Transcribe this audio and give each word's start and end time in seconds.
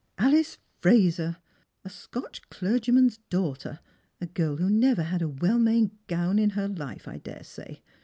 "Alice 0.29 0.57
Eraser! 0.83 1.37
A 1.85 1.89
Scotch 1.91 2.41
clergyman's 2.49 3.19
daughter, 3.29 3.81
a 4.19 4.25
girl 4.25 4.55
who 4.55 4.67
never 4.67 5.03
had 5.03 5.21
a 5.21 5.29
well 5.29 5.59
made 5.59 5.91
gown 6.07 6.39
in 6.39 6.49
her 6.57 6.67
life, 6.67 7.07
I 7.07 7.19
dare 7.19 7.43
say. 7.43 7.83